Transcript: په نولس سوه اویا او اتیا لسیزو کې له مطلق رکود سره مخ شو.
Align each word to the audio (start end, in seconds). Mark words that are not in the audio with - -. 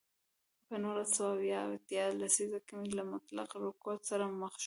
په 0.67 0.73
نولس 0.83 1.09
سوه 1.17 1.31
اویا 1.35 1.59
او 1.65 1.71
اتیا 1.77 2.03
لسیزو 2.21 2.59
کې 2.67 2.75
له 2.97 3.03
مطلق 3.13 3.49
رکود 3.63 3.99
سره 4.09 4.23
مخ 4.41 4.53
شو. 4.57 4.59